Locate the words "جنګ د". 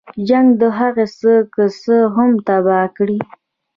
0.27-0.63